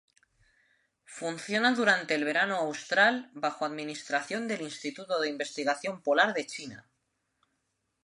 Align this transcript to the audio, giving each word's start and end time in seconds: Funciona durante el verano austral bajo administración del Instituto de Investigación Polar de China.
Funciona 1.15 1.73
durante 1.75 2.15
el 2.15 2.23
verano 2.23 2.55
austral 2.55 3.29
bajo 3.35 3.65
administración 3.65 4.47
del 4.47 4.61
Instituto 4.63 5.19
de 5.21 5.29
Investigación 5.29 6.01
Polar 6.01 6.33
de 6.33 6.47
China. 6.47 6.89